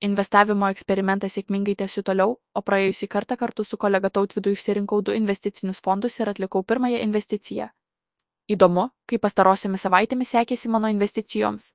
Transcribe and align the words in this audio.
Investavimo 0.00 0.68
eksperimentą 0.72 1.28
sėkmingai 1.28 1.74
tęsiu 1.76 2.02
toliau, 2.08 2.30
o 2.56 2.60
praėjusį 2.64 3.06
kartą 3.14 3.36
kartu 3.40 3.66
su 3.68 3.76
kolega 3.76 4.08
Tautvidu 4.08 4.54
išsirinkau 4.56 5.02
du 5.04 5.12
investicinius 5.12 5.82
fondus 5.84 6.16
ir 6.20 6.30
atlikau 6.32 6.62
pirmąją 6.64 7.02
investiciją. 7.04 7.66
Įdomu, 8.54 8.86
kaip 9.06 9.20
pastarosiomis 9.26 9.84
savaitėmis 9.84 10.32
sekėsi 10.36 10.72
mano 10.72 10.88
investicijoms. 10.94 11.68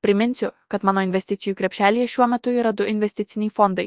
Priminsiu, 0.00 0.50
kad 0.72 0.88
mano 0.88 1.04
investicijų 1.04 1.58
krepšelėje 1.60 2.08
šiuo 2.14 2.30
metu 2.32 2.56
yra 2.56 2.72
du 2.72 2.88
investiciniai 2.88 3.52
fondai. 3.60 3.86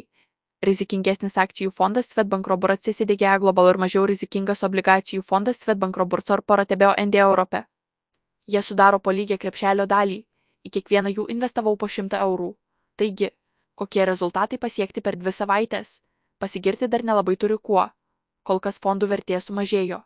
Rizikingesnis 0.62 1.42
akcijų 1.42 1.74
fondas 1.74 2.14
Svetbank 2.14 2.54
Robur 2.54 2.78
CSDGA 2.78 3.40
Global 3.42 3.74
ir 3.74 3.82
mažiau 3.82 4.06
rizikingas 4.06 4.62
obligacijų 4.70 5.26
fondas 5.26 5.66
Svetbank 5.66 5.98
Robur 5.98 6.22
Corpora 6.22 6.70
TBO 6.70 6.94
ND 7.08 7.24
Europe. 7.26 7.66
Jie 8.46 8.62
sudaro 8.62 9.00
po 9.00 9.10
lygią 9.10 9.42
krepšelio 9.42 9.90
dalį. 9.90 10.22
Į 10.70 10.78
kiekvieną 10.78 11.18
jų 11.18 11.30
investavau 11.34 11.74
po 11.76 11.90
100 11.90 12.22
eurų. 12.22 12.54
Taigi, 13.02 13.32
kokie 13.76 14.06
rezultatai 14.06 14.58
pasiekti 14.58 15.02
per 15.02 15.16
dvi 15.16 15.32
savaitės. 15.32 16.00
Pasigirti 16.40 16.88
dar 16.88 17.04
nelabai 17.04 17.36
turiu 17.36 17.60
kuo. 17.60 17.90
Kol 18.44 18.60
kas 18.60 18.80
fondų 18.80 19.08
vertė 19.08 19.40
sumažėjo. 19.42 20.02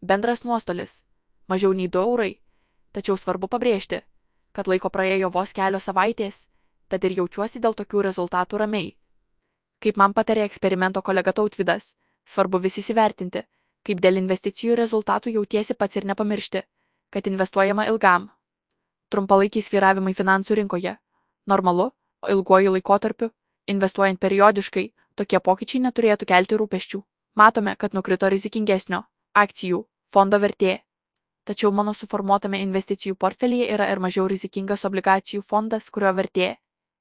Bendras 0.00 0.44
nuostolis- 0.44 1.04
mažiau 1.50 1.72
nei 1.72 1.88
2 1.88 2.02
eurai. 2.02 2.40
Tačiau 2.92 3.16
svarbu 3.16 3.48
pabrėžti, 3.48 4.02
kad 4.52 4.66
laiko 4.66 4.90
praėjo 4.90 5.30
vos 5.32 5.52
kelios 5.52 5.84
savaitės, 5.88 6.46
tad 6.88 7.04
ir 7.04 7.12
jaučiuosi 7.12 7.60
dėl 7.60 7.74
tokių 7.74 8.02
rezultatų 8.08 8.58
ramiai. 8.58 8.96
Kaip 9.80 9.96
man 9.96 10.12
patarė 10.12 10.44
eksperimento 10.44 11.02
kolega 11.02 11.32
Tautvidas, 11.32 11.94
svarbu 12.26 12.58
vis 12.58 12.78
įsivertinti, 12.78 13.42
kaip 13.82 14.00
dėl 14.00 14.20
investicijų 14.20 14.76
rezultatų 14.76 15.32
jautiesi 15.38 15.74
pats 15.74 15.96
ir 15.96 16.04
nepamiršti, 16.04 16.62
kad 17.10 17.26
investuojama 17.26 17.86
ilgam. 17.90 18.30
Trumpalaikiai 19.10 19.62
sviravimai 19.62 20.14
finansų 20.14 20.54
rinkoje- 20.60 20.96
normalu, 21.52 21.90
o 22.22 22.30
ilguoju 22.34 22.72
laikotarpiu, 22.76 23.30
investuojant 23.74 24.20
periodiškai, 24.20 24.86
tokie 25.16 25.40
pokyčiai 25.40 25.82
neturėtų 25.86 26.28
kelti 26.32 26.58
rūpeščių. 26.60 27.02
Matome, 27.34 27.76
kad 27.76 27.94
nukrito 27.96 28.28
rizikingesnio 28.28 29.02
akcijų 29.34 29.84
fondo 30.12 30.38
vertė. 30.38 30.80
Tačiau 31.48 31.72
mano 31.74 31.94
suformuotame 31.94 32.60
investicijų 32.62 33.16
portfelyje 33.18 33.66
yra 33.74 33.88
ir 33.90 34.00
mažiau 34.04 34.28
rizikingas 34.30 34.84
obligacijų 34.88 35.42
fondas, 35.42 35.88
kurio 35.90 36.12
vertė 36.14 36.56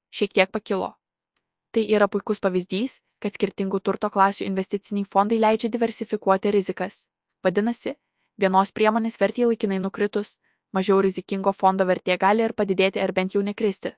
šiek 0.10 0.34
tiek 0.34 0.52
pakilo. 0.52 0.96
Tai 1.72 1.84
yra 1.96 2.08
puikus 2.08 2.42
pavyzdys, 2.44 3.00
kad 3.22 3.36
skirtingų 3.38 3.80
turto 3.86 4.10
klasių 4.10 4.48
investiciniai 4.48 5.06
fondai 5.14 5.38
leidžia 5.40 5.70
diversifikuoti 5.70 6.52
rizikas. 6.56 7.06
Vadinasi, 7.46 7.96
vienos 8.42 8.72
priemonės 8.72 9.20
vertė 9.22 9.46
laikinai 9.46 9.80
nukritus, 9.84 10.38
mažiau 10.74 11.02
rizikingo 11.06 11.54
fondo 11.54 11.86
vertė 11.86 12.18
gali 12.18 12.48
ir 12.48 12.54
padidėti 12.58 13.04
ar 13.04 13.14
bent 13.14 13.36
jau 13.36 13.44
nekristi. 13.46 13.94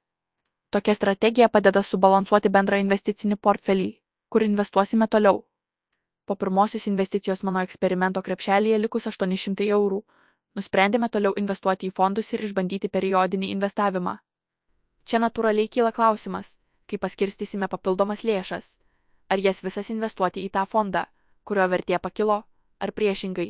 Tokia 0.74 0.94
strategija 0.98 1.48
padeda 1.54 1.84
subalansuoti 1.86 2.50
bendrą 2.50 2.78
investicinį 2.82 3.36
portfelį, 3.48 3.90
kur 4.34 4.42
investuosime 4.46 5.08
toliau. 5.16 5.44
Po 6.26 6.36
pirmosios 6.44 6.88
investicijos 6.92 7.44
mano 7.46 7.62
eksperimento 7.68 8.24
krepšelėje 8.26 8.80
likus 8.82 9.06
800 9.12 9.68
eurų, 9.76 10.00
nusprendėme 10.58 11.10
toliau 11.14 11.38
investuoti 11.42 11.92
į 11.92 11.94
fondus 12.00 12.34
ir 12.34 12.46
išbandyti 12.48 12.90
periodinį 12.90 13.52
investavimą. 13.58 14.16
Čia 15.06 15.22
natūraliai 15.22 15.70
kyla 15.76 15.92
klausimas, 16.00 16.56
kaip 16.90 17.06
paskirstysime 17.06 17.70
papildomas 17.76 18.26
lėšas. 18.26 18.72
Ar 19.30 19.46
jas 19.46 19.62
visas 19.68 19.94
investuoti 19.94 20.48
į 20.48 20.50
tą 20.58 20.66
fondą, 20.74 21.06
kurio 21.46 21.70
vertė 21.76 22.02
pakilo, 22.02 22.40
ar 22.80 22.96
priešingai. 22.98 23.48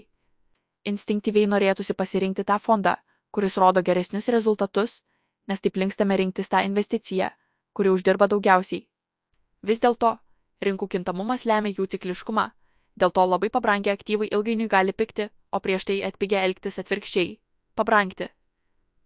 Instinktyviai 0.91 1.47
norėtųsi 1.55 1.95
pasirinkti 1.95 2.44
tą 2.44 2.59
fondą, 2.59 2.97
kuris 3.31 3.55
rodo 3.57 3.79
geresnius 3.81 4.27
rezultatus 4.27 4.99
nes 5.47 5.61
taip 5.61 5.77
linkstame 5.77 6.17
rinktis 6.17 6.49
tą 6.49 6.63
investiciją, 6.66 7.30
kuri 7.73 7.89
uždirba 7.89 8.27
daugiausiai. 8.27 8.86
Vis 9.63 9.80
dėlto, 9.80 10.17
rinkų 10.63 10.88
kintamumas 10.88 11.45
lemia 11.45 11.73
jų 11.73 11.88
cikliškumą, 11.95 12.50
dėl 12.95 13.11
to 13.11 13.25
labai 13.25 13.50
pabrangę 13.50 13.91
aktyvai 13.91 14.30
ilgainiui 14.31 14.69
gali 14.69 14.94
pikti, 14.94 15.30
o 15.52 15.59
prieš 15.59 15.85
tai 15.89 16.02
atpigę 16.03 16.40
elgtis 16.44 16.79
atvirkščiai- 16.79 17.40
pabrangti. 17.78 18.29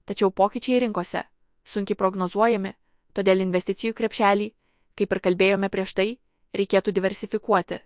Tačiau 0.05 0.31
pokyčiai 0.31 0.79
rinkose 0.79 1.23
sunkiai 1.67 1.99
prognozuojami, 1.99 2.71
todėl 3.13 3.43
investicijų 3.43 3.95
krepšelį, 3.97 4.47
kaip 4.95 5.11
ir 5.11 5.19
kalbėjome 5.19 5.69
prieš 5.69 5.93
tai, 5.93 6.07
reikėtų 6.55 6.93
diversifikuoti. 6.95 7.79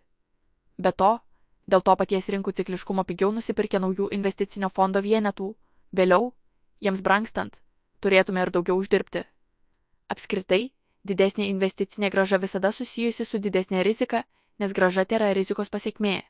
Be 0.77 0.91
to, 0.91 1.11
dėl 1.67 1.81
to 1.81 1.95
paties 1.95 2.29
rinkų 2.29 2.53
cikliškumo 2.59 3.03
pigiau 3.09 3.31
nusipirkę 3.31 3.79
naujų 3.79 4.09
investicinio 4.11 4.69
fondo 4.69 5.01
vienetų, 5.01 5.49
vėliau, 5.97 6.31
jiems 6.81 7.01
brangstant, 7.01 7.61
turėtume 8.01 8.43
ir 8.43 8.51
daugiau 8.51 8.77
uždirbti. 8.81 9.23
Apskritai, 10.11 10.71
didesnė 11.07 11.47
investicinė 11.49 12.11
graža 12.11 12.41
visada 12.41 12.71
susijusi 12.71 13.25
su 13.25 13.39
didesnė 13.39 13.83
rizika, 13.87 14.23
nes 14.59 14.73
graža 14.73 15.05
tai 15.05 15.19
yra 15.19 15.33
rizikos 15.37 15.69
pasiekmė. 15.69 16.21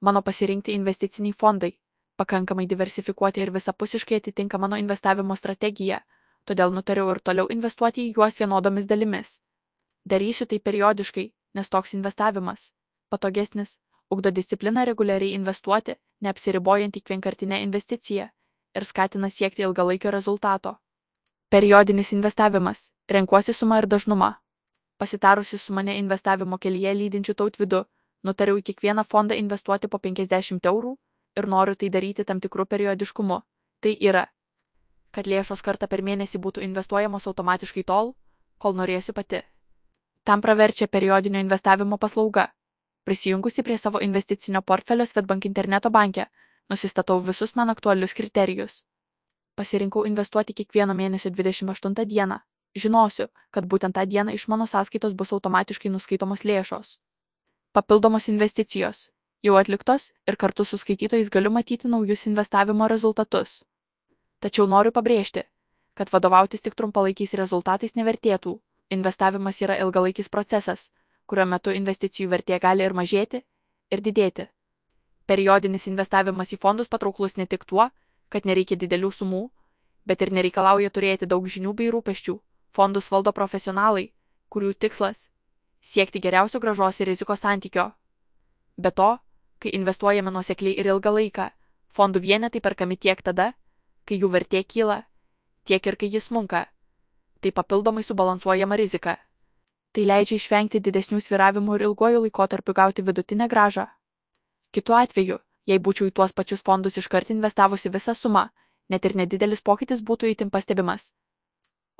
Mano 0.00 0.22
pasirinkti 0.22 0.76
investiciniai 0.78 1.36
fondai 1.36 1.74
pakankamai 2.20 2.66
diversifikuoti 2.68 3.40
ir 3.40 3.50
visapusiškai 3.54 4.18
atitinka 4.20 4.58
mano 4.60 4.76
investavimo 4.80 5.36
strategiją, 5.40 6.00
todėl 6.44 6.74
nutariau 6.76 7.08
ir 7.14 7.20
toliau 7.28 7.48
investuoti 7.54 8.04
į 8.08 8.10
juos 8.18 8.36
vienodomis 8.40 8.88
dalimis. 8.90 9.38
Darysiu 10.04 10.46
tai 10.50 10.58
periodiškai, 10.66 11.24
nes 11.56 11.72
toks 11.72 11.96
investavimas 11.96 12.68
patogesnis, 13.10 13.78
ugdo 14.10 14.30
discipliną 14.30 14.84
reguliariai 14.86 15.34
investuoti, 15.38 15.96
neapsiribojant 16.20 16.96
į 16.96 17.02
vienkartinę 17.08 17.58
investiciją 17.64 18.28
ir 18.76 18.86
skatina 18.86 19.30
siekti 19.30 19.64
ilgalaikio 19.66 20.12
rezultato. 20.14 20.76
Periodinis 21.50 22.12
investavimas. 22.12 22.80
Renkuosi 23.10 23.52
sumą 23.52 23.78
ir 23.80 23.86
dažnumą. 23.92 24.26
Pasitarusi 25.02 25.58
su 25.58 25.72
mane 25.74 25.96
investavimo 25.98 26.58
kelyje 26.58 26.92
lydinčiu 26.94 27.34
tautvidu, 27.40 27.80
nutariau 28.22 28.58
į 28.60 28.62
kiekvieną 28.68 29.04
fondą 29.14 29.34
investuoti 29.34 29.88
po 29.90 29.98
50 30.04 30.68
eurų 30.70 30.92
ir 31.40 31.48
noriu 31.54 31.74
tai 31.80 31.88
daryti 31.96 32.24
tam 32.28 32.40
tikrų 32.44 32.66
periodiškumu. 32.74 33.38
Tai 33.82 33.94
yra, 34.10 34.22
kad 35.10 35.26
lėšos 35.26 35.64
kartą 35.68 35.88
per 35.88 36.04
mėnesį 36.10 36.38
būtų 36.44 36.62
investuojamos 36.68 37.26
automatiškai 37.32 37.84
tol, 37.90 38.14
kol 38.58 38.78
norėsiu 38.82 39.16
pati. 39.18 39.42
Tam 40.22 40.40
praverčia 40.46 40.86
periodinio 40.86 41.42
investavimo 41.42 41.98
paslauga. 41.98 42.46
Prisijungusi 43.04 43.66
prie 43.66 43.78
savo 43.78 43.98
investicinio 43.98 44.62
portfelio 44.62 45.06
Svetbank 45.06 45.50
interneto 45.50 45.90
banke, 45.90 46.30
nusistatau 46.70 47.18
visus 47.32 47.56
man 47.56 47.74
aktualius 47.74 48.14
kriterijus 48.14 48.84
pasirinkau 49.56 50.04
investuoti 50.08 50.54
kiekvieno 50.54 50.94
mėnesio 50.94 51.30
28 51.30 52.06
dieną. 52.06 52.40
Žinosiu, 52.74 53.26
kad 53.50 53.66
būtent 53.66 53.96
tą 53.96 54.04
dieną 54.06 54.34
iš 54.34 54.46
mano 54.48 54.66
sąskaitos 54.66 55.14
bus 55.14 55.32
automatiškai 55.32 55.90
nuskaitomos 55.90 56.44
lėšos. 56.46 56.98
Papildomos 57.72 58.28
investicijos. 58.28 59.08
Jau 59.42 59.56
atliktos 59.56 60.10
ir 60.28 60.36
kartu 60.36 60.64
su 60.64 60.78
skaitytojais 60.78 61.30
galiu 61.30 61.50
matyti 61.50 61.88
naujus 61.88 62.26
investavimo 62.30 62.88
rezultatus. 62.88 63.62
Tačiau 64.40 64.66
noriu 64.66 64.92
pabrėžti, 64.92 65.42
kad 65.94 66.12
vadovautis 66.12 66.62
tik 66.62 66.76
trumpalaikiais 66.76 67.34
rezultatais 67.40 67.96
nevertėtų. 67.96 68.58
Investavimas 68.90 69.60
yra 69.62 69.76
ilgalaikis 69.82 70.28
procesas, 70.28 70.90
kurio 71.26 71.46
metu 71.46 71.70
investicijų 71.70 72.30
vertė 72.30 72.58
gali 72.58 72.84
ir 72.86 72.94
mažėti, 73.00 73.42
ir 73.90 74.02
didėti. 74.06 74.46
Periodinis 75.30 75.86
investavimas 75.86 76.52
į 76.52 76.58
fondus 76.62 76.90
patrauklus 76.90 77.36
ne 77.38 77.46
tik 77.46 77.64
tuo, 77.64 77.90
kad 78.30 78.46
nereikia 78.46 78.78
didelių 78.78 79.10
sumų, 79.12 79.42
bet 80.06 80.22
ir 80.22 80.32
nereikalauja 80.32 80.90
turėti 80.90 81.26
daug 81.26 81.46
žinių 81.46 81.74
bei 81.74 81.90
rūpeščių. 81.92 82.38
Fondus 82.70 83.10
valdo 83.10 83.32
profesionalai, 83.34 84.12
kurių 84.48 84.74
tikslas- 84.74 85.28
siekti 85.92 86.20
geriausio 86.20 86.60
gražos 86.60 87.00
ir 87.00 87.06
rizikos 87.06 87.40
santykio. 87.40 87.92
Be 88.78 88.90
to, 88.90 89.18
kai 89.58 89.70
investuojame 89.74 90.30
nuosekliai 90.30 90.78
ir 90.78 90.86
ilgą 90.86 91.12
laiką, 91.12 91.50
fondų 91.96 92.20
vienetai 92.20 92.60
perkami 92.60 92.96
tiek 92.96 93.22
tada, 93.22 93.52
kai 94.06 94.18
jų 94.18 94.30
vertė 94.30 94.64
kyla, 94.64 95.04
tiek 95.64 95.86
ir 95.86 95.96
kai 95.96 96.08
jis 96.08 96.30
munka. 96.30 96.66
Tai 97.40 97.50
papildomai 97.50 98.02
subalansuojama 98.02 98.76
rizika. 98.76 99.16
Tai 99.92 100.04
leidžia 100.06 100.36
išvengti 100.36 100.80
didesnių 100.80 101.20
sviravimų 101.20 101.74
ir 101.74 101.82
ilguoju 101.88 102.22
laikotarpiu 102.22 102.74
gauti 102.74 103.02
vidutinę 103.02 103.48
gražą. 103.48 103.86
Kitu 104.70 104.94
atveju, 104.94 105.38
jei 105.66 105.78
būčiau 105.78 106.08
į 106.10 106.14
tuos 106.16 106.32
pačius 106.32 106.62
fondus 106.66 106.98
iškart 107.00 107.30
investavusi 107.34 107.90
visą 107.90 108.14
sumą, 108.14 108.48
net 108.88 109.04
ir 109.04 109.16
nedidelis 109.16 109.62
pokytis 109.62 110.02
būtų 110.02 110.32
įtim 110.34 110.50
pastebimas. 110.50 111.10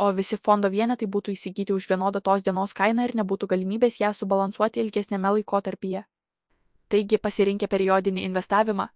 O 0.00 0.12
visi 0.16 0.36
fondo 0.36 0.70
vienetai 0.72 1.06
būtų 1.06 1.34
įsigyti 1.36 1.74
už 1.76 1.88
vienodą 1.90 2.22
tos 2.24 2.42
dienos 2.42 2.72
kainą 2.72 3.04
ir 3.04 3.12
nebūtų 3.20 3.50
galimybės 3.52 4.00
ją 4.00 4.14
subalansuoti 4.16 4.80
ilgesnėme 4.80 5.34
laikotarpyje. 5.36 6.06
Taigi, 6.88 7.18
pasirinkę 7.18 7.68
periodinį 7.68 8.24
investavimą, 8.28 8.88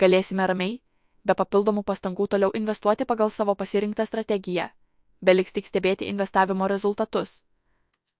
galėsime 0.00 0.46
ramiai, 0.48 0.80
be 1.24 1.34
papildomų 1.34 1.84
pastangų 1.84 2.26
toliau 2.32 2.50
investuoti 2.60 3.04
pagal 3.04 3.30
savo 3.30 3.54
pasirinktą 3.54 4.06
strategiją, 4.08 4.70
beliks 5.20 5.52
tik 5.52 5.68
stebėti 5.68 6.08
investavimo 6.08 6.68
rezultatus. 6.72 7.42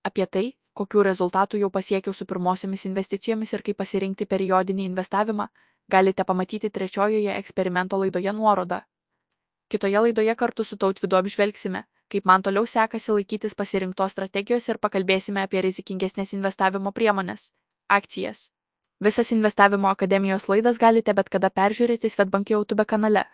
Apie 0.05 0.27
tai, 0.27 0.45
kokių 0.77 1.03
rezultatų 1.09 1.63
jau 1.65 1.71
pasiekiau 1.73 2.15
su 2.15 2.27
pirmosiomis 2.29 2.85
investicijomis 2.85 3.53
ir 3.57 3.65
kaip 3.67 3.81
pasirinkti 3.81 4.29
periodinį 4.29 4.91
investavimą, 4.91 5.49
galite 5.89 6.25
pamatyti 6.25 6.71
trečiojoje 6.71 7.37
eksperimento 7.39 7.99
laidoje 7.99 8.33
nuorodą. 8.33 8.81
Kitoje 9.69 10.01
laidoje 10.01 10.35
kartu 10.35 10.65
su 10.65 10.77
tautvidu 10.77 11.17
apžvelgsime, 11.17 11.85
kaip 12.09 12.25
man 12.25 12.43
toliau 12.43 12.67
sekasi 12.67 13.13
laikytis 13.13 13.55
pasirinktos 13.55 14.13
strategijos 14.13 14.69
ir 14.69 14.79
pakalbėsime 14.79 15.43
apie 15.43 15.63
rizikingesnės 15.67 16.35
investavimo 16.39 16.93
priemonės- 16.93 17.51
akcijas. 17.99 18.51
Visas 19.01 19.33
investavimo 19.33 19.89
akademijos 19.89 20.49
laidas 20.49 20.79
galite 20.79 21.15
bet 21.15 21.29
kada 21.29 21.51
peržiūrėti 21.51 22.11
Svetbank 22.11 22.51
YouTube 22.51 22.85
kanale. 22.85 23.25